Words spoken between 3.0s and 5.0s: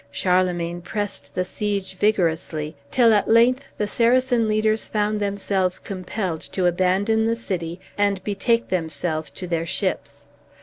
at length the Saracen leaders